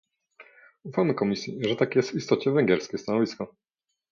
Ufamy 0.83 1.13
Komisji, 1.13 1.63
że 1.63 1.75
takie 1.75 1.99
jest 1.99 2.11
w 2.11 2.15
istocie 2.15 2.51
węgierskie 2.51 2.97
stanowisko 2.97 3.55